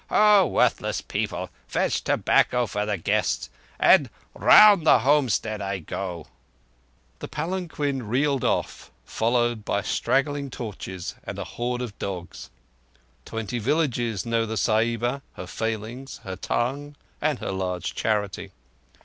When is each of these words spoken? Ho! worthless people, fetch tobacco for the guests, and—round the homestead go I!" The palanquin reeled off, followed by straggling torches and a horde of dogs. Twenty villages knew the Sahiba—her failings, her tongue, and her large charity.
Ho! 0.09 0.47
worthless 0.47 0.99
people, 0.99 1.51
fetch 1.67 2.03
tobacco 2.03 2.65
for 2.65 2.87
the 2.87 2.97
guests, 2.97 3.51
and—round 3.79 4.83
the 4.83 4.97
homestead 4.97 5.59
go 5.85 6.25
I!" 6.25 6.29
The 7.19 7.27
palanquin 7.27 8.07
reeled 8.07 8.43
off, 8.43 8.89
followed 9.05 9.63
by 9.63 9.83
straggling 9.83 10.49
torches 10.49 11.13
and 11.23 11.37
a 11.37 11.43
horde 11.43 11.83
of 11.83 11.99
dogs. 11.99 12.49
Twenty 13.25 13.59
villages 13.59 14.25
knew 14.25 14.47
the 14.47 14.57
Sahiba—her 14.57 15.45
failings, 15.45 16.17
her 16.23 16.35
tongue, 16.35 16.95
and 17.21 17.37
her 17.37 17.51
large 17.51 17.93
charity. 17.93 18.49